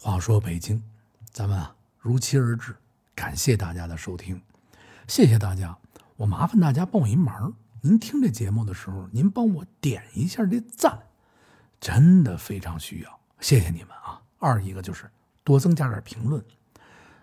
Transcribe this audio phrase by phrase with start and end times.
[0.00, 0.80] 话说北京，
[1.32, 2.76] 咱们啊如期而至，
[3.16, 4.40] 感谢大家的收听，
[5.08, 5.76] 谢谢大家。
[6.16, 11.00] 我麻烦大家帮我一忙，您听这节目的时候，您帮我点一下这赞，
[11.80, 14.22] 真的非常需要，谢谢你们啊。
[14.38, 15.10] 二一个就是
[15.42, 16.44] 多增加点评论，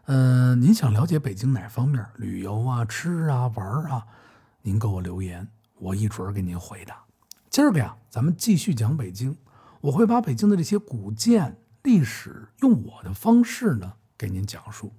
[0.08, 4.06] 嗯、您想了解北京哪方面旅游啊、吃啊、玩啊，
[4.64, 5.48] 您给我留言，
[5.80, 7.02] 我一准儿给您回答。
[7.50, 9.38] 今儿个呀，咱们继续讲北京，
[9.80, 14.92] 我会把北京的这些古建、历史，用我的方式呢给您讲述。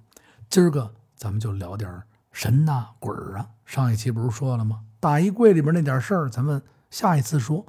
[0.49, 3.49] 今儿个咱们就聊点神呐、鬼啊。
[3.65, 4.85] 上一期不是说了吗？
[4.97, 7.65] 大衣柜里边那点事儿，咱们下一次说。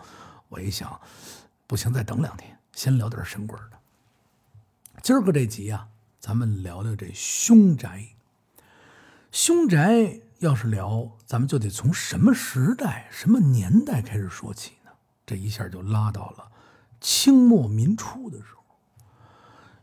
[0.48, 1.00] 我一想，
[1.66, 3.78] 不行，再等两天，先聊点神鬼的。
[5.02, 5.88] 今儿个这集啊，
[6.20, 8.10] 咱们聊聊这凶宅。
[9.32, 14.92] 凶宅要是聊，咱们就得从什么时代、什么年代开始说起呢？
[15.26, 16.52] 这一下就拉到了
[17.00, 18.57] 清末民初的时候。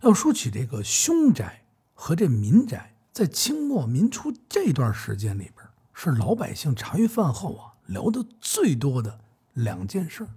[0.05, 9.19] 要说起这个凶宅和这民宅，在清末民初这段时间里边，是老百姓茶余饭后啊聊的最多的
[9.53, 10.27] 两件事。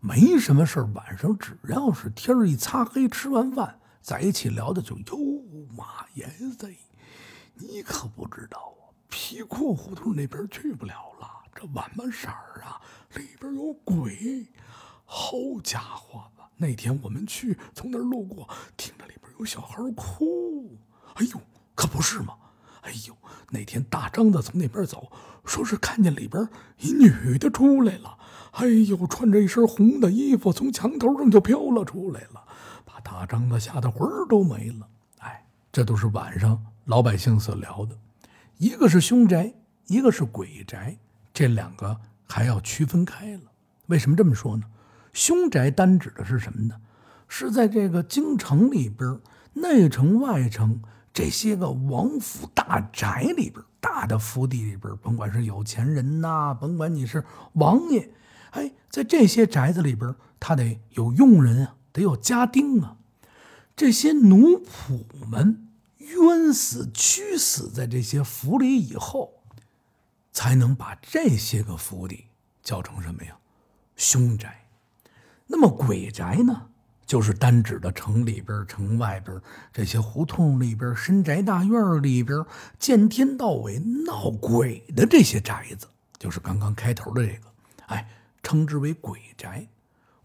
[0.00, 5.06] 没什么事儿，晚上只要是天儿一擦黑，吃完饭在一起聊的就哟
[5.76, 6.76] 妈耶塞，
[7.54, 12.80] 你可不知道啊，皮裤胡同那边去不了了，这晚巴色儿啊
[13.14, 14.48] 里边有鬼，
[15.04, 15.30] 好
[15.62, 16.24] 家伙！
[16.56, 20.76] 那天我们去，从那儿路过，听着里边有小孩哭，
[21.14, 21.40] 哎呦，
[21.74, 22.34] 可不是吗？
[22.82, 23.16] 哎呦，
[23.50, 25.10] 那天大张的从那边走，
[25.44, 28.16] 说是看见里边一女的出来了，
[28.52, 32.42] 哎呦，穿着一身红的衣服，从墙头上就飘了出来了，
[32.84, 34.88] 把大张的吓得魂都没了。
[35.18, 37.98] 哎，这都是晚上老百姓所聊的，
[38.58, 39.52] 一个是凶宅，
[39.88, 40.96] 一个是鬼宅，
[41.34, 43.42] 这两个还要区分开了。
[43.86, 44.64] 为什么这么说呢？
[45.16, 46.76] 凶宅单指的是什么呢？
[47.26, 49.18] 是在这个京城里边，
[49.54, 57.24] 内城外城这些个王府大宅里边，大的府邸里边，甭管是有钱人呐、甭管你是
[57.54, 58.10] 王爷，
[58.50, 62.98] 哎，在这些宅子里边，他得有佣人啊，得有家丁啊。
[63.74, 65.66] 这些奴仆们
[65.96, 69.32] 冤死、屈死在这些府里以后，
[70.30, 72.26] 才能把这些个府邸
[72.62, 73.38] 叫成什么呀？
[73.96, 74.65] 凶宅。
[75.46, 76.62] 那么鬼宅呢，
[77.06, 79.40] 就是单指的城里边、城外边
[79.72, 82.44] 这些胡同里边、深宅大院里边，
[82.78, 85.86] 见天到尾闹鬼的这些宅子，
[86.18, 87.46] 就是刚刚开头的这个，
[87.86, 88.08] 哎，
[88.42, 89.68] 称之为鬼宅。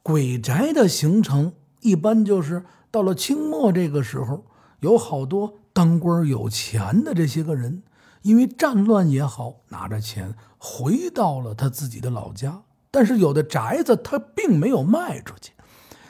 [0.03, 4.45] 鬼宅的形成一般就是到了清末这个时候，
[4.79, 7.83] 有好多当官有钱的这些个人，
[8.23, 12.63] 因为战乱也好，拿着钱回到了他自己的老家。
[12.91, 15.53] 但是有的宅子他并没有卖出去，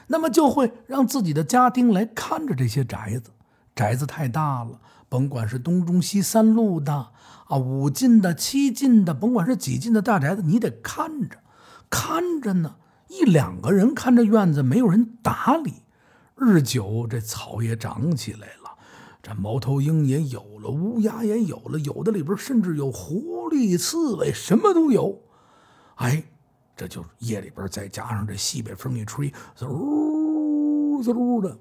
[0.07, 3.31] 那么就会让自己的家丁来看着这些宅子。
[3.75, 7.11] 宅子太大了，甭管是东中西三路的
[7.47, 11.37] 啊，五进的、七进的，甭管是几进的大宅子，你得看着，
[11.89, 12.75] 看着呢。
[13.07, 15.83] 一两个人看着院子，没有人打理，
[16.35, 18.77] 日久这草也长起来了，
[19.21, 25.21] 这猫头鹰也有了，乌鸦也有了，有的里边甚至有狐狸、刺猬，什么都有。
[25.95, 26.23] 哎。
[26.81, 31.55] 这就夜里边再加上这西北风一吹，嗖嗖的，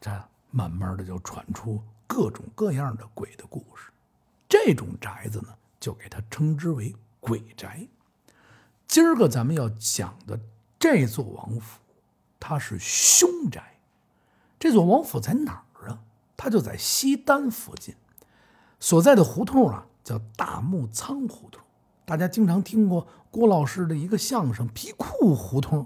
[0.00, 0.10] 这
[0.50, 3.92] 慢慢的就传出各种各样的鬼的故事。
[4.48, 7.86] 这种宅子呢，就给它称之为鬼宅。
[8.88, 10.36] 今儿个咱们要讲的
[10.80, 11.78] 这座王府，
[12.40, 13.78] 它是凶宅。
[14.58, 16.00] 这座王府在哪儿啊？
[16.36, 17.94] 它就在西单附近，
[18.80, 21.62] 所在的胡同啊叫大木仓胡同。
[22.06, 25.80] 大家经常听过郭老师的一个相声《皮裤胡同》，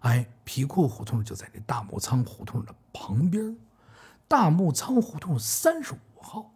[0.00, 3.56] 哎，皮裤胡同就在这大木仓胡同的旁边，
[4.28, 6.52] 大木仓胡同三十五号。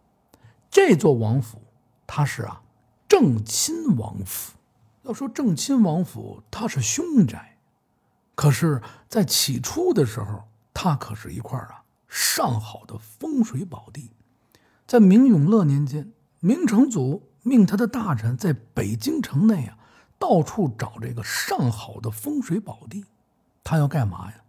[0.70, 1.62] 这座王府，
[2.06, 2.62] 它是啊
[3.08, 4.52] 正亲王府。
[5.04, 7.56] 要说正亲王府，它是凶宅，
[8.34, 10.42] 可是，在起初的时候，
[10.74, 14.10] 它可是一块啊上好的风水宝地。
[14.86, 17.30] 在明永乐年间，明成祖。
[17.46, 19.78] 命他的大臣在北京城内啊，
[20.18, 23.04] 到处找这个上好的风水宝地。
[23.62, 24.42] 他要干嘛呀？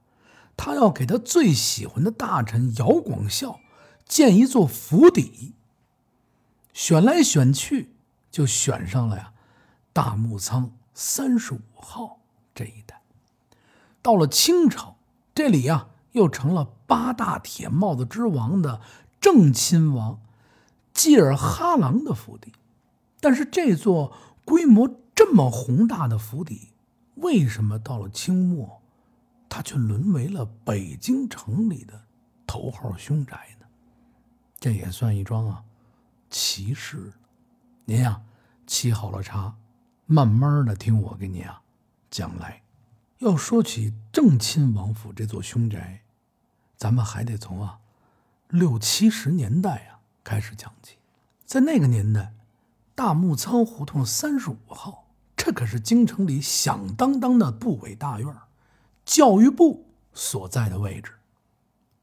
[0.58, 3.60] 他要给他最喜欢的大臣姚广孝
[4.04, 5.54] 建一座府邸。
[6.74, 7.94] 选来选去，
[8.32, 9.32] 就选上了呀，
[9.94, 12.18] 大木仓三十五号
[12.56, 13.00] 这一带。
[14.02, 14.98] 到了清朝，
[15.36, 18.82] 这里呀又成了八大铁帽子之王的
[19.22, 20.20] 正亲王
[20.96, 22.54] 济尔哈朗的府邸。
[23.20, 24.16] 但是这座
[24.46, 26.70] 规模这么宏大的府邸，
[27.16, 28.82] 为什么到了清末，
[29.50, 32.06] 它却沦为了北京城里的
[32.46, 33.66] 头号凶宅呢？
[34.60, 35.64] 这也算一桩啊
[36.30, 37.14] 奇事。
[37.86, 38.22] 您呀，
[38.68, 39.56] 沏好了茶，
[40.06, 41.62] 慢慢的听我给您啊
[42.12, 42.62] 讲来。
[43.20, 46.02] 要说起正亲王府这座凶宅，
[46.76, 47.80] 咱们还得从啊
[48.50, 50.98] 六七十年代啊开始讲起。
[51.46, 52.34] 在那个年代，
[52.98, 55.06] 大木仓胡同三十五号，
[55.36, 58.36] 这可是京城里响当当的部委大院，
[59.06, 59.86] 教育部
[60.16, 61.12] 所在的位置。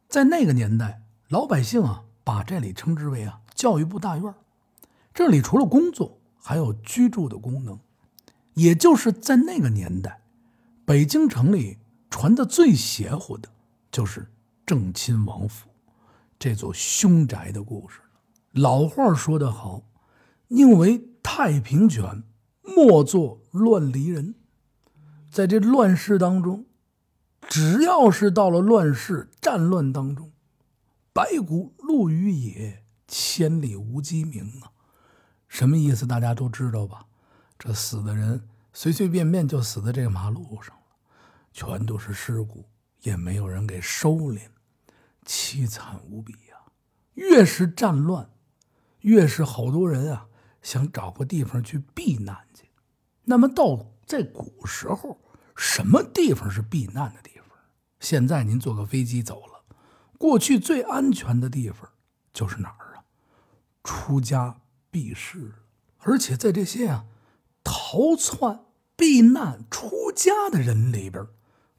[0.09, 4.33] 在那个年代，老百姓啊把这里称之为啊教育部大院。
[5.13, 7.77] 这里除了工作，还有居住的功能。
[8.53, 10.21] 也就是在那个年代。
[10.85, 13.49] 北京城里传的最邪乎的，
[13.91, 14.31] 就是
[14.65, 15.69] 正亲王府
[16.39, 17.99] 这座凶宅的故事
[18.53, 19.83] 老话说得好
[20.49, 22.25] ：“宁为太平犬，
[22.63, 24.35] 莫做乱离人。”
[25.31, 26.67] 在这乱世当中，
[27.49, 30.33] 只要是到了乱世战乱当中，
[31.13, 34.71] 白骨露于野，千里无鸡鸣啊！
[35.49, 36.07] 什么意思？
[36.07, 37.07] 大家都知道吧？
[37.59, 38.49] 这死的人。
[38.77, 40.97] 随随便便就死在这个马路上了，
[41.53, 42.65] 全都是尸骨，
[43.03, 44.41] 也没有人给收敛，
[45.25, 46.73] 凄惨无比呀！
[47.15, 48.31] 越是战乱，
[49.03, 50.27] 越是好多人啊
[50.65, 52.69] 想找个地方去避难去。
[53.23, 55.21] 那么到在古时候，
[55.55, 57.57] 什么地方是避难的地方？
[58.01, 59.63] 现在您坐个飞机走了，
[60.19, 61.89] 过去最安全的地方
[62.33, 63.05] 就是哪儿啊？
[63.85, 65.53] 出家避世，
[65.99, 67.07] 而且在这些啊。
[67.67, 71.27] 逃窜、避难、出家的人里边，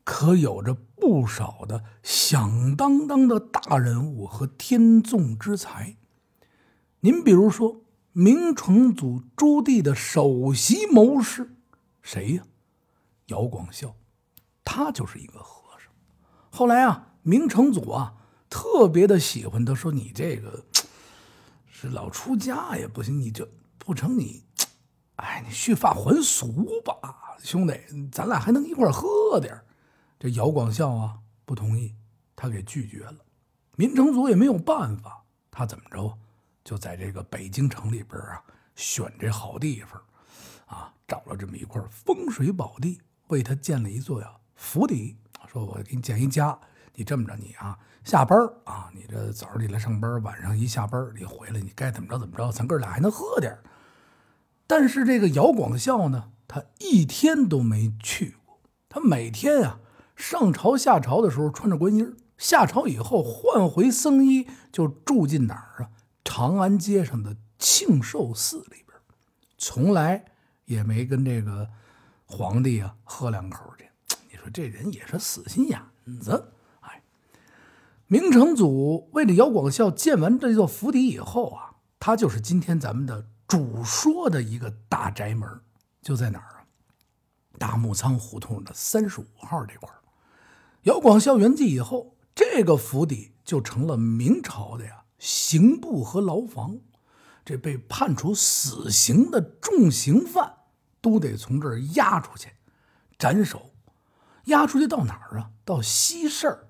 [0.04, 5.96] 可有着不少的响当当的大人物和天纵之才。
[7.02, 7.85] 您比如说，
[8.18, 11.54] 明成祖朱棣的首席谋士，
[12.02, 12.44] 谁呀？
[13.26, 13.94] 姚广孝，
[14.64, 15.92] 他就是一个和尚。
[16.50, 18.14] 后来啊，明成祖啊，
[18.50, 20.64] 特别的喜欢他，说你这个
[21.68, 23.46] 是老出家也不行，你这
[23.78, 24.46] 不成你。
[25.18, 27.78] 哎，你蓄发还俗吧，兄弟，
[28.14, 29.60] 咱俩还能一块喝点
[30.18, 31.94] 这姚广孝啊不同意，
[32.34, 33.18] 他给拒绝了。
[33.76, 36.18] 明成祖也没有办法，他怎么着，
[36.66, 38.44] 就在这个北京城里边啊
[38.76, 40.02] 选这好地方，
[40.66, 45.16] 啊找了这么一块风水宝地，为他建了一座呀府邸。
[45.48, 46.58] 说我给你建一家，
[46.96, 53.58] 你这么着，你啊下班啊，你这早上起来上班，晚上一下班你回来，你该怎么着怎么着，咱哥俩还能喝点
[54.66, 58.60] 但是这个姚广孝呢，他一天都没去过。
[58.90, 59.80] 他每天啊
[60.16, 65.90] 上朝下朝的时候穿着官衣，下朝以后换回僧衣，就住进哪儿啊？
[66.26, 69.00] 长安街上的庆寿寺里边，
[69.58, 70.26] 从来
[70.66, 71.70] 也没跟这个
[72.26, 73.90] 皇帝啊喝两口去。
[74.30, 75.82] 你说这人也是死心眼
[76.20, 76.52] 子。
[76.82, 77.02] 哎，
[78.08, 83.28] 明成祖为了姚广孝建完这座府邸以后啊，他就是今天咱们的。
[83.48, 85.48] 主说的一个大宅门
[86.02, 86.66] 就在哪儿啊？
[87.60, 89.88] 大木仓胡同的三十五号这块
[90.82, 96.80] 姚广孝圆寂以后，这个府邸就成了明朝的呀刑部和牢房。
[97.44, 100.52] 这被判处死刑的重刑犯
[101.00, 102.50] 都得从这儿押出去
[103.20, 103.72] 斩首。
[104.46, 105.52] 押出去到哪儿啊？
[105.64, 106.68] 到西市。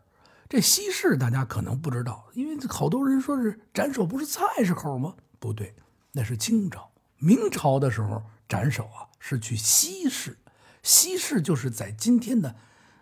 [0.47, 5.15] 这西市大家可能不知道，因为好多人说是斩首不是菜市口吗？
[5.39, 5.75] 不对。
[6.11, 10.37] 那是清朝、明朝的时候斩首啊，是去西市。
[10.83, 12.55] 西市就是在今天的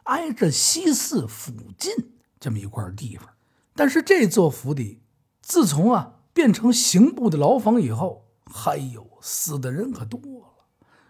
[0.04, 1.94] 挨着西寺附近
[2.40, 3.30] 这么一块地方。
[3.76, 5.03] 但是这座府邸
[5.44, 10.64] 自从啊变成刑部的牢房以后，还有死的人可多了，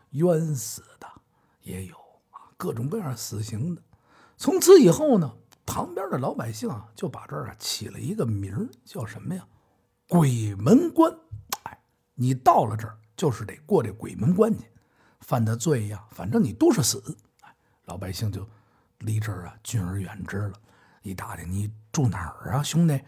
[0.09, 1.07] 冤死的
[1.61, 1.95] 也有
[2.31, 3.81] 啊，各种各样死刑的。
[4.35, 5.35] 从此以后呢，
[5.67, 9.47] 旁边的老百姓啊就把这儿啊起了一个名儿叫什么呀？
[10.09, 11.15] 鬼门关。
[11.63, 11.79] 哎
[12.15, 14.65] 你到了这儿，就是得过这鬼门关去，
[15.19, 17.01] 犯的罪呀，反正你都是死。
[17.41, 18.47] 哎老百姓就
[18.97, 20.53] 离这儿啊敬而远之了。
[21.03, 22.99] 一打听，你住哪儿啊，兄弟？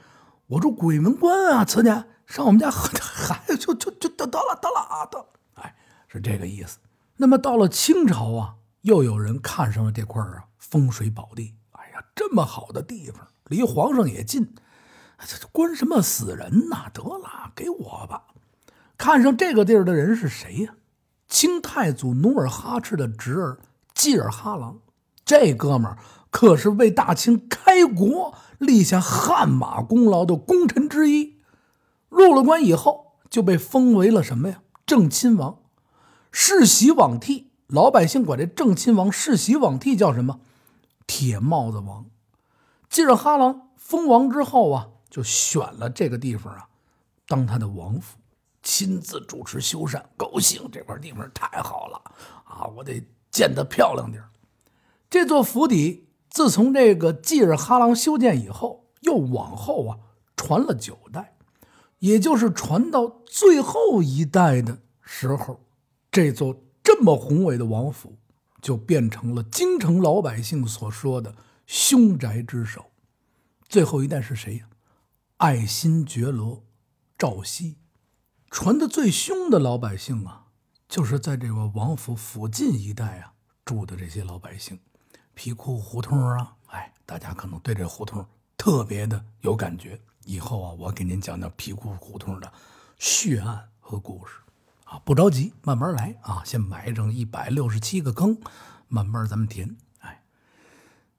[0.47, 5.25] 我住鬼门关啊，次年上我们家喝， 嗨，就就就得得了得了啊得，
[5.55, 5.75] 哎，
[6.07, 6.77] 是这个意思。
[7.17, 11.55] 那么到了清朝啊，又有人看上了这块啊风水宝地。
[11.71, 14.53] 哎呀，这么好的地方，离皇上也近，
[15.19, 16.89] 这这关什么死人呐？
[16.93, 18.23] 得了，给我吧。
[18.97, 20.75] 看上这个地儿的人是谁呀？
[21.27, 23.57] 清太祖努尔哈赤的侄儿
[23.93, 24.79] 济尔哈朗，
[25.25, 25.97] 这哥们儿
[26.35, 31.37] 可是为大清开国立下汗马功劳的功臣之一。
[32.09, 34.61] 入了关以后，就被封为了什么呀？
[34.85, 35.59] 正亲王，
[36.33, 37.51] 世袭罔替。
[37.67, 40.41] 老百姓管这正亲王世袭罔替叫什么？
[41.07, 42.05] 铁帽子王。
[42.89, 46.67] 济尔哈郎封王之后啊，就选了这个地方啊，
[47.29, 48.17] 当他的王府，
[48.61, 50.03] 亲自主持修缮。
[50.17, 52.01] 高兴，这块地方太好了
[52.43, 52.67] 啊！
[52.75, 53.01] 我得
[53.31, 54.21] 建得漂亮点
[55.09, 56.04] 这座府邸
[56.35, 59.99] 自从这个济尔哈朗修建以后，又往后啊
[60.35, 61.37] 传了九代，
[61.99, 65.61] 也就是传到最后一代的时候，
[66.11, 68.17] 这座这么宏伟的王府
[68.61, 71.33] 就变成了京城老百姓所说的
[71.65, 72.87] 凶宅之首。
[73.69, 74.65] 最后一代是谁呀？
[75.37, 76.65] 爱新觉罗
[77.17, 77.77] 赵熙，
[78.51, 80.47] 传的最凶的老百姓啊，
[80.89, 84.77] 就是在这个王府附近一带啊住的这些老百姓，
[85.35, 88.25] 皮库胡同啊，哎，大家可能对这胡同
[88.57, 89.99] 特别的有感觉。
[90.23, 92.51] 以后啊，我给您讲讲皮库胡同的
[92.97, 94.33] 血案和故事
[94.85, 98.39] 啊，不着急，慢慢来啊，先埋上一百六十七个坑，
[98.87, 99.75] 慢慢咱们填。
[99.99, 100.23] 哎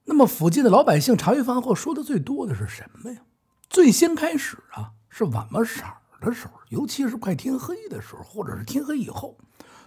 [0.05, 3.21] 那么附近的老百姓茶余饭后说的最多的是什么呀？
[3.69, 5.83] 最先开始啊，是晚上色
[6.19, 9.37] 的时候，尤其是快天黑的时候，或者是天黑以后，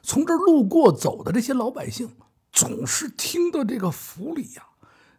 [0.02, 2.14] 从这儿路过走的这些老百姓，
[2.52, 4.62] 总是听到这个府里呀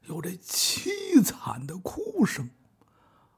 [0.07, 2.49] 有这凄惨的哭声。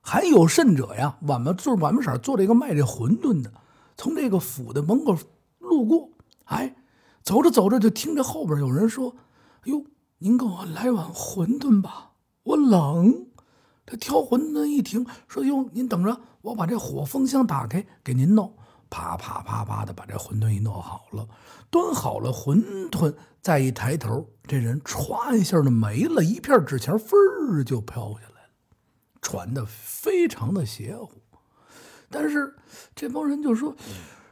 [0.02, 3.54] 还有甚者呀，晚上做晚上色做这个卖这馄饨的，
[3.96, 5.18] 从这个府的门口
[5.60, 6.10] 路过，
[6.46, 6.76] 哎，
[7.24, 9.16] 走着走着就听着后边有人说
[9.66, 9.86] ：“哎呦。”
[10.24, 12.12] 您给我来碗馄饨吧，
[12.44, 13.28] 我冷。
[13.86, 18.56] 这挑馄饨一听，说：“哟，您等着，我把这火风箱打开，给您弄。”
[18.94, 21.28] 啪啪啪啪的把这馄饨一弄好了，
[21.72, 28.50] 端好了馄饨，再一抬头，这人歘一下就没了，一片纸钱飞儿就飘下来了，
[29.20, 31.12] 传的非常的邪乎。
[32.08, 32.56] 但是
[32.94, 33.76] 这帮人就说。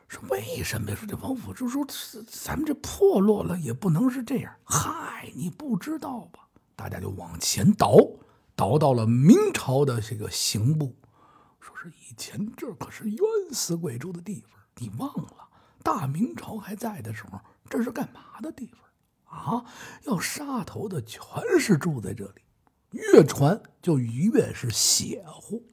[0.08, 0.96] 说为什么呀？
[0.98, 1.88] 说这王府就说
[2.28, 4.54] 咱们这破落了也不能是这样。
[4.66, 6.42] 嗨，你不知道吧？
[6.76, 7.96] 大家就往前倒，
[8.54, 10.94] 倒到了明朝的这个刑部，
[11.82, 13.20] 是以前这可是冤
[13.52, 14.60] 死鬼住的地方。
[14.78, 15.50] 你忘了
[15.84, 18.72] 大明朝还在的时候，这是干嘛的地
[19.26, 19.66] 方啊？
[20.04, 21.24] 要杀头的全
[21.60, 22.42] 是住在这里，
[22.92, 25.64] 越传就越是邪乎。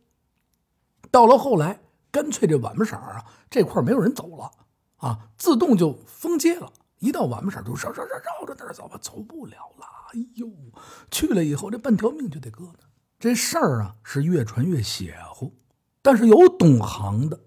[1.10, 1.80] 到了后来。
[2.10, 4.50] 干脆这晚不色啊，这块没有人走了
[4.96, 6.72] 啊，自动就封街了。
[7.00, 9.84] 一到晚不色就绕绕绕绕着那儿走吧，走不了了。
[10.14, 10.50] 哎呦，
[11.10, 12.86] 去了以后这半条命就得搁那。
[13.20, 15.54] 这事儿啊是越传越邪乎，
[16.10, 17.38] 但是有懂行的，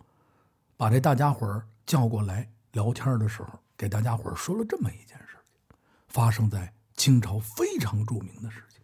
[0.77, 5.35] 把这大家伙叫过来聊天的时候，给大家伙说了这么一件事
[6.07, 8.83] 发生在清朝非常著名的事情：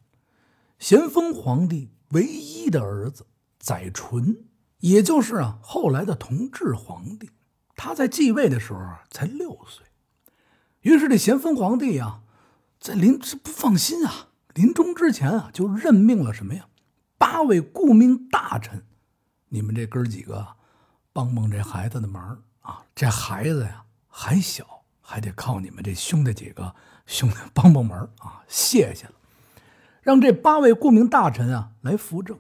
[0.80, 3.28] 咸丰皇帝唯一的儿子
[3.60, 4.48] 载淳。
[4.80, 7.30] 也就是啊，后来的同治皇帝，
[7.76, 9.86] 他在继位的时候啊才六岁，
[10.82, 12.22] 于是这咸丰皇帝呀，
[12.80, 16.68] 在临是不放心啊，临终之前啊就任命了什么呀？
[17.20, 18.84] 八位顾命大臣，
[19.50, 20.48] 你们这哥几个
[21.14, 22.84] 帮帮这孩子的忙啊！
[22.96, 26.76] 这孩子呀还小，还得靠你们这兄弟几个
[27.06, 28.44] 兄弟帮帮忙啊！
[28.48, 29.14] 谢谢了，
[30.02, 32.38] 让这八位顾命大臣啊来扶正，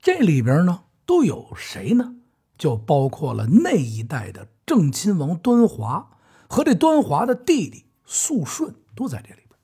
[0.00, 0.84] 这里边呢。
[1.04, 2.14] 都有谁呢？
[2.56, 6.10] 就包括了那一代的正亲王端华
[6.48, 9.58] 和这端华的弟弟肃顺都在这里边。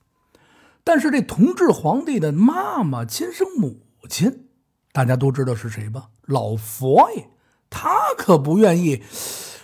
[0.82, 4.47] 但是这同治皇帝的妈妈亲生母亲，
[4.92, 6.08] 大家都知道是谁吧？
[6.22, 7.28] 老佛爷，
[7.70, 9.02] 他可不愿意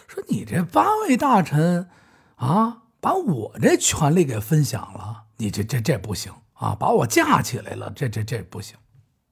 [0.07, 1.89] 说你这八位大臣
[2.37, 6.75] 啊，把我这权力给分享了，你这这这不行啊！
[6.75, 8.77] 把我架起来了，这这这不行。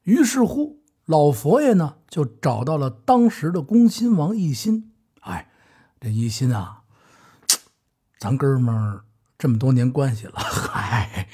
[0.03, 0.81] 于是乎。
[1.07, 4.93] 老佛爷呢，就找到了当时的恭亲王奕欣。
[5.23, 5.51] 哎，
[6.01, 6.83] 这奕欣啊，
[8.21, 9.03] 咱哥们儿
[9.37, 11.29] 这么多年关系了， 嗨，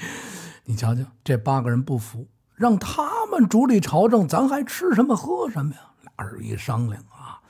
[0.64, 2.26] 你瞧瞧，这八个人不服，
[2.58, 5.80] 让他们主理朝政，咱还吃什么喝什么呀？
[6.02, 7.40] 俩人一商量啊，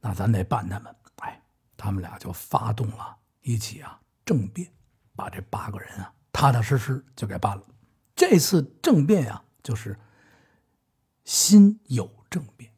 [0.00, 0.94] 那咱得办他们。
[1.16, 1.42] 哎，
[1.76, 4.70] 他们俩就发动了一起啊政变，
[5.14, 7.62] 把这八个人啊踏踏实实就给办了。
[8.14, 9.98] 这次政变呀，就是。
[11.24, 12.72] 心有政变，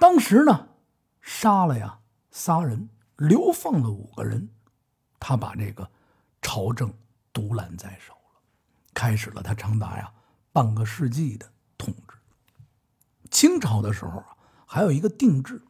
[0.00, 0.70] 当时呢，
[1.20, 2.00] 杀了呀
[2.32, 4.48] 仨人，流放了五个人，
[5.20, 5.88] 他把这个
[6.42, 6.92] 朝政
[7.32, 8.40] 独揽在手了，
[8.92, 10.12] 开始了他长达呀
[10.58, 12.16] 半个世纪的统治。
[13.30, 14.36] 清朝的时候啊，
[14.66, 15.62] 还有一个定制，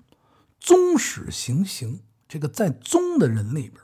[0.58, 3.74] 宗室行刑，这个在宗的人里边，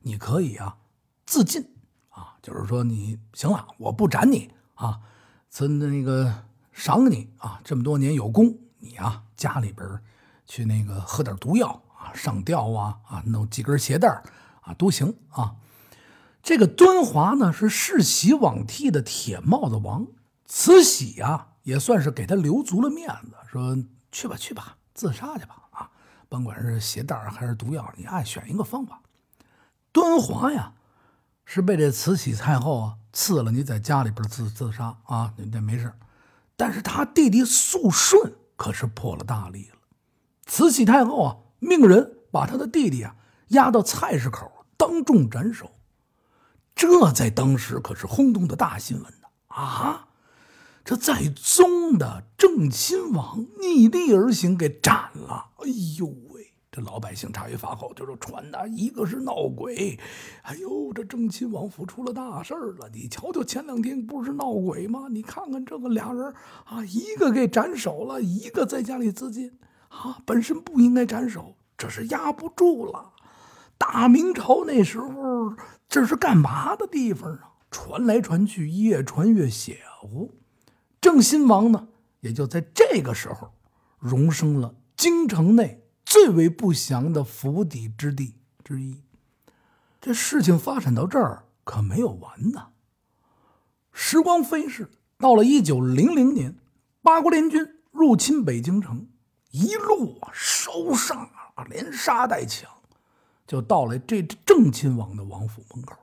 [0.00, 0.78] 你可以啊
[1.26, 1.68] 自尽
[2.08, 5.00] 啊，就是说你行了，我不斩你啊，
[5.50, 6.44] 从那个。
[6.72, 10.00] 赏你啊，这么多年有功，你啊家里边
[10.46, 14.08] 去那个喝点毒药啊，上吊啊啊，弄几根鞋带
[14.62, 15.56] 啊都行啊。
[16.42, 20.06] 这个端华呢是世袭罔替的铁帽子王，
[20.52, 23.78] 慈禧啊也算是给他留足了面子，说
[24.10, 25.90] 去吧去吧，自杀去吧啊，
[26.28, 29.00] 甭管是鞋带还是毒药，你爱选一个方法。
[29.92, 30.72] 端华呀，
[31.44, 35.94] 是被这慈禧太后啊赐了，你在家里边自自杀啊，你这没事。
[36.56, 39.78] 但是他弟弟肃顺可是破了大例了，
[40.46, 43.14] 慈禧太后啊命人把他的弟弟啊
[43.50, 45.70] 押到菜市口当众斩首，
[46.74, 50.08] 这在当时可是轰动的大新闻呢啊！
[50.84, 55.50] 这在宗的正亲王逆地而行，给斩了。
[55.58, 55.68] 哎
[55.98, 56.46] 呦喂！
[56.72, 59.98] 这老百姓茶余饭后就说传的，一个是闹鬼，
[60.42, 62.88] 哎呦，这正亲王府出了大事了。
[62.92, 65.08] 你瞧瞧，前两天不是闹鬼吗？
[65.10, 66.32] 你看看这个俩人
[66.64, 69.58] 啊，一个给斩首了，一个在家里自尽
[69.88, 73.14] 啊，本身不应该斩首，这是压不住了。
[73.76, 75.56] 大明朝那时候
[75.88, 77.54] 这是干嘛的地方啊？
[77.72, 80.32] 传来传去，越传越邪乎。
[81.00, 81.88] 郑亲王呢，
[82.20, 83.52] 也就在这个时候，
[83.98, 89.02] 荣升了京城内最为不祥的府邸之地之一。
[90.00, 92.68] 这事情发展到这儿可没有完呢。
[93.92, 96.56] 时光飞逝，到了一九零零年，
[97.02, 99.08] 八国联军入侵北京城，
[99.50, 101.16] 一路啊烧杀
[101.54, 102.70] 啊，连杀带抢，
[103.46, 105.96] 就到了这郑亲王的王府门口。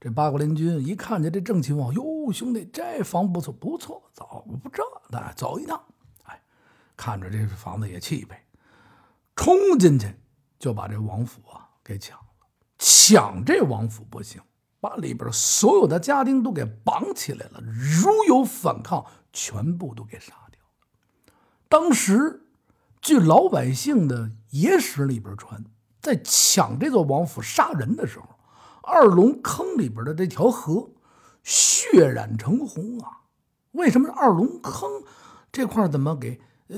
[0.00, 5.82] 这八国联军一看见这郑亲王，哟，兄弟，这房不错，不错，走不这的，走一趟。
[6.22, 6.40] 哎，
[6.96, 8.44] 看着这房子也气派，
[9.34, 10.14] 冲进去
[10.56, 12.24] 就把这王府啊给抢了。
[12.78, 14.40] 抢这王府不行，
[14.78, 20.60] 把里边所有的家丁都给绑起来了，如有反抗，全部都给杀掉。
[21.68, 22.46] 当时，
[23.00, 25.64] 据老百姓的野史里边传，
[26.00, 28.37] 在抢这座王府杀人的时候。
[28.90, 30.88] 二龙坑里边的这条河
[31.42, 33.20] 血染成红啊！
[33.72, 34.90] 为什么二龙坑
[35.52, 36.76] 这块怎么给呃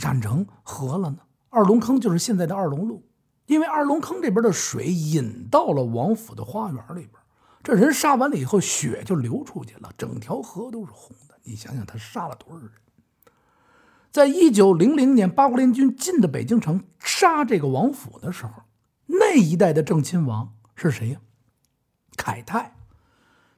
[0.00, 1.18] 染成河了呢？
[1.50, 3.06] 二龙坑就是现在的二龙路，
[3.46, 7.12] 因为二龙坑这边的水引到了王府的花园里边，
[7.62, 11.38] 这人杀完了以后，血就流出去了，整条河都是红的。
[11.44, 12.72] 你想想，他杀了多少人？
[14.10, 18.52] 在一九零零年，八国联军进的北京城，杀这个王府的时候，
[19.06, 21.20] 那一代的正亲王是谁呀？
[22.22, 22.76] 凯泰，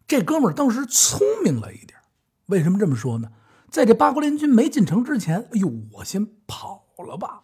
[0.06, 1.98] 这哥们儿当时聪明了一点
[2.46, 3.30] 为什么这么说呢？
[3.70, 7.42] 在这八国联军没进城之前，哎呦，我先跑了吧。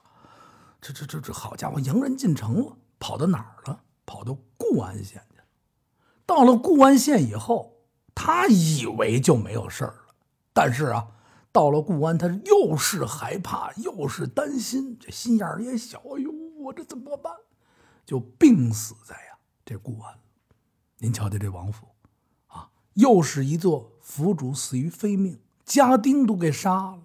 [0.81, 3.83] 这这这这，好家伙，洋人进城了，跑到哪儿了？
[4.07, 5.45] 跑到固安县去了。
[6.25, 7.77] 到了固安县以后，
[8.15, 10.15] 他以为就没有事儿了。
[10.55, 11.07] 但是啊，
[11.53, 15.99] 到了固安，他又是害怕，又是担心，这心眼儿也小。
[15.99, 17.31] 哎呦，我这怎么办？
[18.07, 20.19] 就病死在呀这固安。
[21.03, 21.87] 您瞧瞧这王府，
[22.49, 27.05] 啊，又是一座府主死于非命，家丁都给杀了，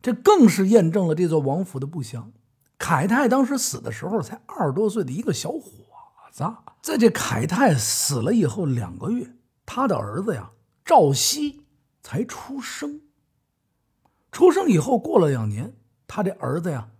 [0.00, 2.32] 这更是验证了这座王府的不祥。
[2.78, 5.60] 凯泰当时死的时候才二十多岁的一个小伙
[6.30, 6.44] 子，
[6.80, 9.34] 在这凯泰死了以后两个月，
[9.64, 10.52] 他的儿子呀
[10.84, 11.64] 赵熙
[12.02, 13.00] 才出生。
[14.30, 15.74] 出生以后过了两年，
[16.06, 16.90] 他这儿子呀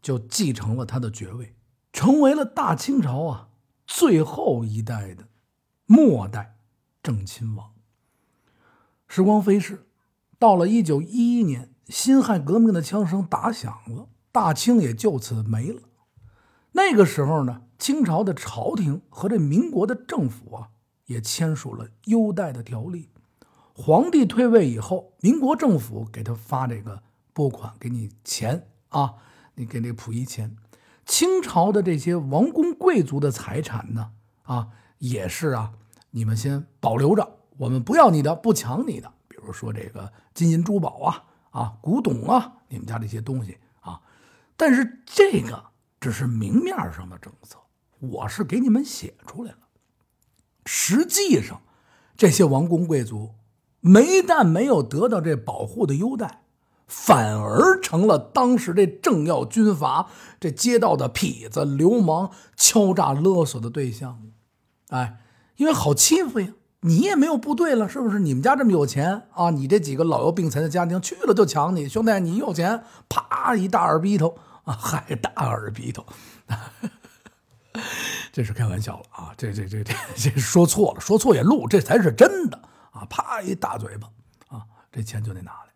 [0.00, 1.54] 就继承了他的爵位，
[1.92, 3.48] 成为了大清朝啊
[3.86, 5.28] 最后一代的。
[5.86, 6.56] 末代
[7.02, 7.72] 正亲王。
[9.08, 9.86] 时光飞逝，
[10.36, 15.82] 到了一九一一年，辛亥革命的枪声打响了，大清也就此没了。
[16.72, 20.70] 那个时候呢，清朝的朝廷和这民国的政府啊，
[21.06, 23.10] 也签署了优待的条例。
[23.72, 29.14] 皇帝退位以后，民国政府给他发这个拨款，给你钱啊，
[29.54, 30.56] 你给那溥仪钱。
[31.04, 34.10] 清朝的这些王公贵族的财产呢，
[34.42, 34.70] 啊。
[34.98, 35.72] 也是啊，
[36.10, 39.12] 你们先保留着，我们不要你的，不抢你的。
[39.28, 44.00] 比如说这个金银珠宝啊，啊，古董啊，你们家这些东西啊。
[44.56, 45.62] 但是这个
[46.00, 47.58] 只是明面上的政策，
[48.00, 49.58] 我是给你们写出来了。
[50.64, 51.60] 实际上，
[52.16, 53.34] 这些王公贵族
[53.80, 56.42] 没但没有得到这保护的优待，
[56.86, 60.08] 反而成了当时这政要军阀、
[60.40, 64.22] 这街道的痞子、流氓敲诈勒索的对象。
[64.88, 65.18] 哎，
[65.56, 66.48] 因为好欺负呀，
[66.80, 68.18] 你也没有部队了，是不是？
[68.20, 69.50] 你们家这么有钱啊？
[69.50, 76.06] 你这几个老幼病残的家庭去了就抢你，兄弟，你有钱，啪一大耳鼻头啊，嗨，大耳鼻头，
[78.32, 79.34] 这是开玩笑了啊！
[79.36, 82.60] 这这这这这说错了，说错也录，这才是真的
[82.92, 83.04] 啊！
[83.10, 84.08] 啪一大嘴巴
[84.48, 85.72] 啊，这钱就得拿来。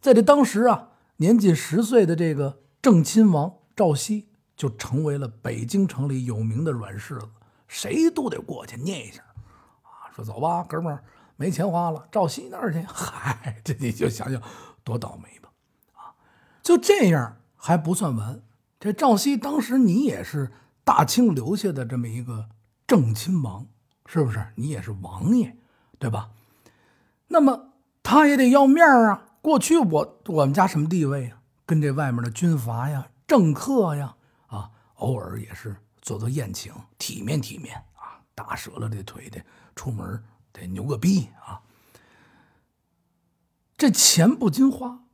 [0.00, 7.28] 在这当时啊，年仅十岁的这个正亲王赵熙就成为了北京城里有名的软柿子。
[7.68, 9.22] 谁都得过去念一下，
[9.82, 11.04] 啊，说走吧，哥们儿，
[11.36, 12.80] 没钱花了，赵熙那儿去。
[12.88, 14.42] 嗨，这你就想想
[14.82, 15.50] 多倒霉吧，
[15.94, 16.16] 啊，
[16.62, 18.42] 就这样还不算完。
[18.80, 20.50] 这赵熙当时你也是
[20.82, 22.48] 大清留下的这么一个
[22.86, 23.66] 正亲王，
[24.06, 24.44] 是不是？
[24.56, 25.56] 你也是王爷，
[25.98, 26.30] 对吧？
[27.26, 29.24] 那么他也得要面儿啊。
[29.42, 31.38] 过去我我们家什么地位啊？
[31.66, 35.76] 跟这外面的军阀呀、政客呀，啊，偶尔也是
[36.08, 39.44] 做做宴请，体面体面啊，打折了这腿的
[39.76, 40.24] 出门。
[40.50, 41.60] 得牛个逼啊！
[43.76, 45.04] 这钱不经花，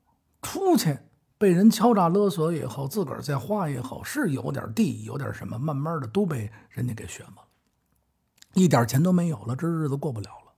[0.40, 1.00] 出去
[1.36, 7.44] 被人敲诈勒索也好，自个儿再花也好，是有点地，有点什么，慢慢的都被人家给选了，
[8.52, 10.52] 一点钱都没有了，这日子过不了了，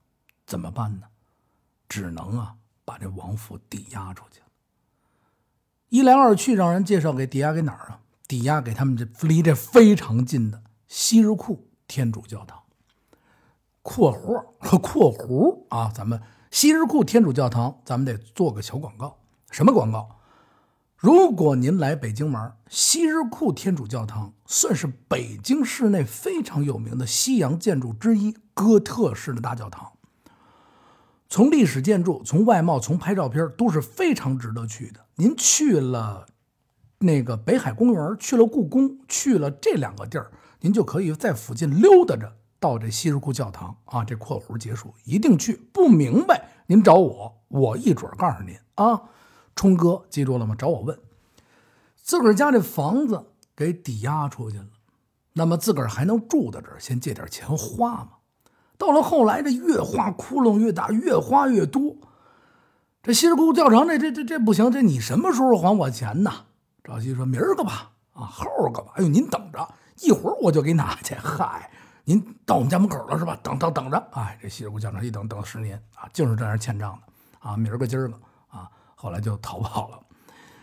[0.45, 1.07] 怎么办呢？
[1.89, 4.41] 只能啊，把这王府抵押出去。
[5.89, 7.99] 一来二去，让人介绍给抵押给哪儿啊？
[8.27, 12.63] 抵押给他们这离这非常近的西日库天主教堂。
[13.81, 19.19] 括弧和括弧啊，咱们西日库天主教堂，咱们得做个小广告。
[19.49, 20.17] 什么广告？
[20.97, 29.93] 如果您来北京玩，西日库天主教堂算是北京市内非常有名的西洋建筑之一，哥特式的大教堂。
[31.29, 35.05] 从历史建筑、从外貌、从拍照片都是非常值得去的。
[35.15, 36.25] 您去了
[36.99, 40.31] 那个北海公园，去了故宫，去了这两个地儿，
[40.61, 42.33] 您就可以在附近溜达着。
[42.59, 45.53] 到这西什库教堂啊，这括弧结束，一定去。
[45.71, 48.99] 不明白您找我，我一准告诉您啊。
[49.55, 50.55] 冲哥记住了吗？
[50.57, 50.97] 找我问。
[51.95, 54.65] 自个儿家这房子给抵押出去了，
[55.33, 58.09] 那么自个儿还能住在这儿，先借点钱花吗。
[58.75, 61.95] 到了后来，这越花窟窿越大，越花越多。
[63.03, 66.46] 这西什库教堂这这这这不行，这你什么时候还我钱呢？
[66.87, 68.93] 赵熙说明儿个吧，啊后儿个吧。
[68.95, 71.13] 哎呦，您等着，一会儿我就给拿去。
[71.15, 71.69] 嗨。
[72.05, 73.37] 您到我们家门口了是吧？
[73.43, 77.13] 等等等着，哎，这西直库教长一等等十年啊，就是这样欠账的
[77.49, 79.99] 啊，明儿个今儿个啊，后来就逃跑了。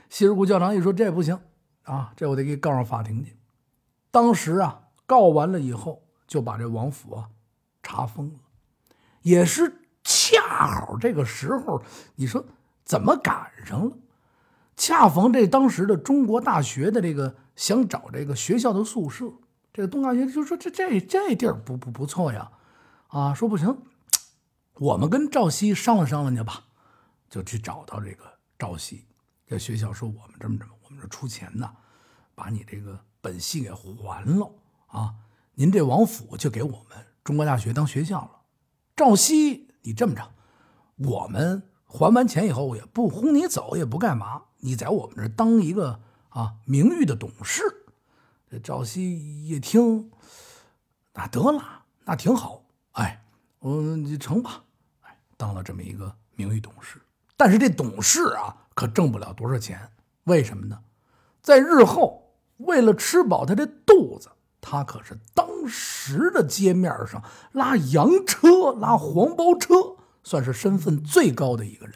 [0.08, 1.38] 西直库教长一说这不行
[1.82, 3.37] 啊，这我得给告上法庭去。
[4.10, 7.28] 当时啊，告完了以后就把这王府啊
[7.82, 8.40] 查封了，
[9.20, 11.82] 也是恰好这个时候，
[12.14, 12.42] 你说
[12.87, 13.92] 怎么赶上了？
[14.76, 19.32] 恰逢这当时的中国大学的这个想找这个学校的宿舍。
[19.72, 22.52] 这个东大学就说这这这地儿不不不错呀，
[23.08, 23.76] 啊，说不行，
[24.74, 26.64] 我们跟赵熙商量商量去吧，
[27.28, 28.24] 就去找到这个
[28.56, 29.04] 赵熙，
[29.48, 31.68] 这学校说我们这么着，我们这出钱呢，
[32.37, 34.48] 把你这个本息给还了
[34.87, 35.14] 啊，
[35.54, 38.30] 您这王府就给我们中国大学当学校了。
[38.94, 40.30] 赵熙，你这么着，
[40.98, 41.64] 我们
[41.96, 47.62] 还完钱以后也不轰你走，也不干嘛，你在我们这当一个啊名誉的董事。
[48.50, 50.11] 这赵熙一听，
[51.12, 53.22] 那得了，那挺好，哎，
[53.61, 54.64] 嗯，成吧，
[55.02, 57.00] 哎，当了这么一个名誉董事。
[57.37, 59.88] 但是这董事啊，可挣不了多少钱，
[60.24, 60.76] 为什么呢？
[61.42, 64.28] 在日后，为了吃饱他这肚子，
[64.61, 71.94] 他可是当时的街面上拉洋车、拉黄包车，算是身份最高的一个人。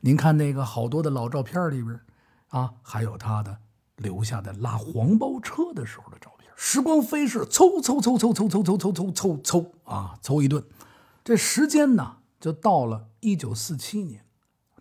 [0.00, 1.98] 您看那个好多的老照片里边，
[2.48, 3.60] 啊，还有他的。
[3.96, 6.48] 留下的拉黄包车的时候的照片。
[6.54, 10.62] 时光飞逝，凑凑凑凑凑凑凑凑凑凑凑啊，凑一顿。
[11.24, 14.24] 这时间呢，就到了一九四七年。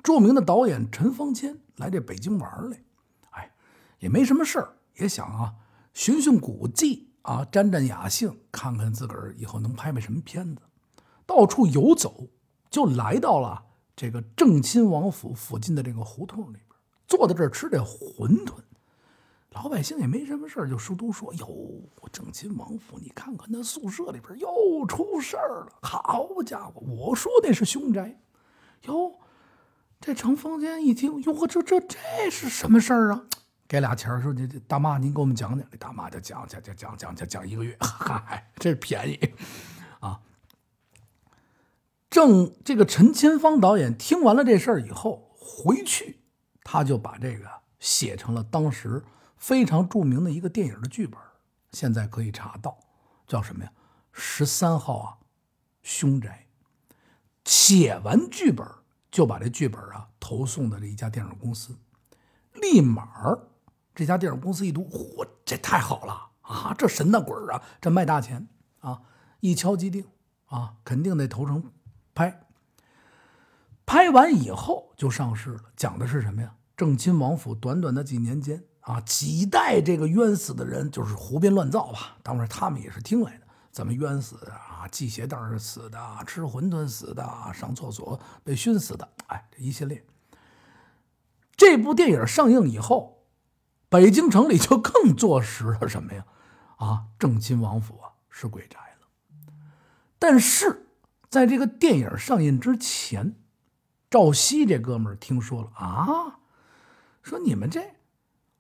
[0.03, 2.83] 著名的导演陈方谦来这北京玩来，
[3.31, 3.51] 哎，
[3.97, 5.55] 也没什么事儿，也想啊，
[5.95, 10.61] 寻寻古迹啊，沾沾雅兴，看看自个儿以后能拍拍什么片子。
[11.25, 12.27] 到处游走，
[12.69, 13.63] 就来到了
[13.95, 18.53] 这个正亲王府附近的这个胡同里边，坐在这儿吃这馄饨。
[19.51, 21.47] 老百姓也没什么事就说都说哟，
[22.12, 25.73] 正亲王府，你看看那宿舍里边又出事儿了。
[25.82, 28.19] 好家伙，我说那是凶宅，
[28.84, 29.15] 哟，
[29.99, 31.97] 这程方坚一听，哟，这这这
[32.30, 33.23] 是什么事儿啊？
[33.67, 35.67] 给俩钱说，这这大妈，您给我们讲讲。
[35.71, 39.19] 这大妈就讲讲讲讲讲讲一个月，嗨，这便宜。
[42.09, 46.21] 正这个陈千芳导演听完了这事儿以后，回去
[46.63, 47.45] 他就把这个
[47.79, 49.03] 写成了当时。
[49.37, 51.19] 非常著名的一个电影的剧本，
[51.71, 52.79] 现在可以查到，
[53.27, 53.71] 叫什么呀？
[54.11, 55.17] 十三号啊，
[55.83, 56.47] 凶宅。
[57.45, 58.67] 写完剧本
[59.11, 61.77] 就把这剧本啊投送到这一家电影公司，
[62.55, 63.07] 立马
[63.93, 66.73] 这家电影公司一读，嚯，这太好了啊！
[66.75, 68.47] 这神的鬼啊，这卖大钱
[68.79, 69.03] 啊！
[69.39, 70.03] 一敲即定
[70.47, 71.71] 啊，肯定得投成
[72.17, 72.41] 拍。
[73.86, 76.56] 拍完以后就上市了，讲的是什么呀？
[76.75, 78.63] 正亲王府短短的几年间。
[78.82, 82.15] 啊，几代这个冤死的人就是胡编乱造吧？
[82.23, 84.53] 当然他们也是听来的，怎么冤死的？
[84.53, 90.06] 啊，系鞋带死的，吃馄饨死的，上厕所被熏死的，哎，这一系列。
[91.58, 93.25] 这部电影上映以后，
[93.89, 96.25] 北京城里就更坐实了什么呀？
[96.77, 99.08] 啊，正亲王府啊是鬼宅了。
[100.17, 100.87] 但是
[101.29, 103.35] 在这个电影上映之前，
[104.09, 106.39] 赵熙这哥们儿听说了啊，
[107.21, 107.95] 说你们这，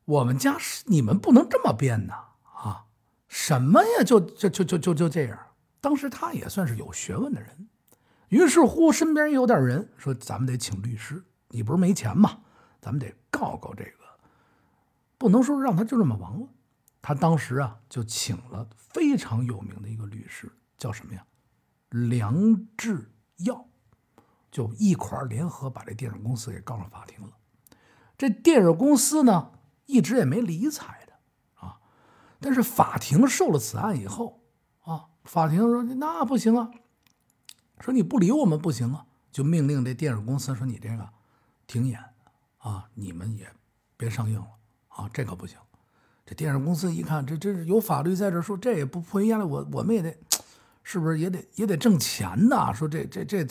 [0.05, 2.85] 我们家是你们不能这么编呐啊！
[3.27, 4.03] 什么呀？
[4.03, 5.39] 就就就就就就这样。
[5.79, 7.69] 当时他也算是有学问的人，
[8.29, 12.39] 于是乎身边有点人说：“咱们得请律师，你不是没钱吗？
[12.81, 13.91] 咱们得告告这个，
[15.17, 16.47] 不能说让他就这么亡了。”
[17.01, 21.23] 他当时啊就请了非常有名的一个律师，叫什么呀？
[21.89, 23.65] 梁志耀，
[24.51, 27.31] 就一块联合把这电影公司给告上法庭了。
[28.17, 29.51] 这电影公司呢
[29.85, 31.79] 一直也没理睬他啊。
[32.39, 34.41] 但是法庭受了此案以后，
[34.81, 36.71] 啊，法庭说那不行啊，
[37.79, 41.09] 说你不理我们不行啊，就命令这电影公司说你这个
[41.67, 42.03] 停演，
[42.57, 43.47] 啊，你们也
[43.95, 44.47] 别上映了，
[44.89, 45.57] 啊，这可不行。
[46.25, 50.17] 这电影公司一看，这这是有法律在这说，这也不迫于压力，我我们也得，
[50.89, 52.73] 是不是也得也得挣钱呐？
[52.73, 53.45] 说这这这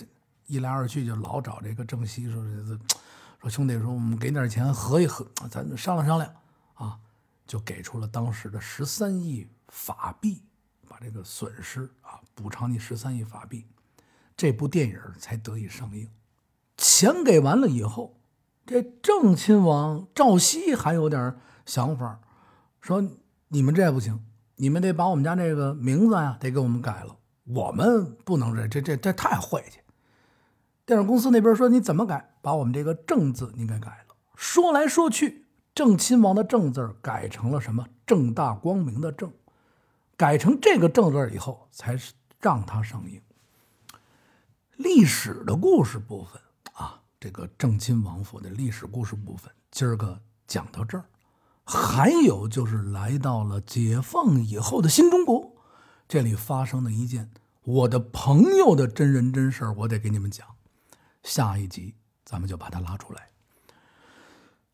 [0.46, 2.79] 一来二去就老找这个郑熙说这
[3.42, 6.35] 说兄弟说我们给点钱合一合，咱商量商量
[6.72, 6.99] 啊。
[7.46, 10.42] 就给出了当时的十三亿法币，
[10.88, 13.66] 把这个损失啊补偿你十三亿法币，
[14.35, 16.09] 这部电影才得以上映。
[16.79, 18.18] 钱给完了以后，
[18.64, 22.18] 这郑亲王赵熙还有点想法，
[22.81, 23.05] 说
[23.49, 24.25] 你们这不行，
[24.57, 29.80] 你们得把我们家这个名字呀得给我们改了，我们不能这这这这太晦气。
[30.85, 34.14] 电影公司那边说你怎么改，把我们这个正字你给改了。
[34.37, 35.44] 说来说去。
[35.74, 37.87] 郑亲王的郑字改成了什么？
[38.06, 39.30] 正大光明的正，
[40.16, 41.98] 改成这个正字以后，才
[42.40, 43.20] 让他上映。
[44.76, 46.40] 历史的故事部分
[46.72, 51.04] 啊，这个郑亲王府的历史故事部分，今儿个讲到这儿。
[51.66, 55.56] 还有就是来到了解放以后的新中国，
[56.09, 57.31] 这里发生的一件
[57.62, 60.47] 我的朋友的真人真事我得给你们讲。
[61.23, 63.29] 下一集咱们就把它拉出来。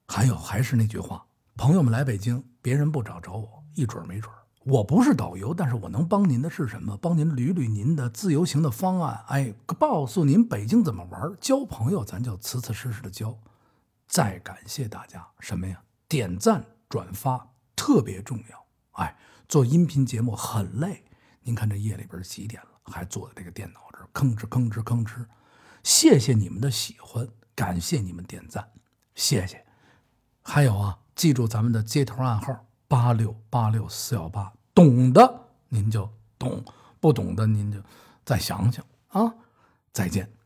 [0.06, 1.24] 还有，还是那句话，
[1.56, 4.30] 朋友们来北京，别人不找找我，一准没准
[4.64, 6.96] 我不是导游，但是我能帮您的是什么？
[6.98, 11.34] 帮您捋捋您的自由行的方案，哎，告诉您北京怎么玩。
[11.40, 13.36] 交朋友，咱就瓷瓷实实的交。
[14.06, 15.82] 再感谢大家什么呀？
[16.06, 18.66] 点赞转发特别重要。
[18.92, 19.16] 哎，
[19.48, 21.04] 做音频节目很累，
[21.42, 25.24] 您看这夜里边几点了，还坐在这个电脑这儿吭哧吭哧吭哧。
[25.82, 28.70] 谢谢你们的喜欢，感谢你们点赞，
[29.14, 29.64] 谢谢。
[30.42, 36.64] 还有啊，记住咱们的接头暗号八六八六四幺八，懂的您就懂，
[37.00, 37.80] 不懂的您就
[38.24, 39.34] 再想想啊。
[39.92, 40.41] 再见。